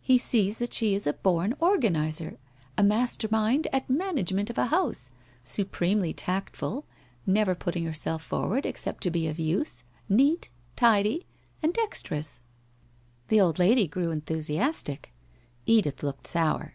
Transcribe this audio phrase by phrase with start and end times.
[0.00, 2.36] He sees that she is a born organ izer,
[2.76, 5.10] a master mind at management of a house,
[5.42, 6.86] supremely tactful,
[7.26, 11.26] never putting herself forward except to be of use, neat, tidy,
[11.60, 12.40] and dexterous.'
[13.26, 15.12] The old lady grew enthusiastic.
[15.66, 16.74] Edith looked sour.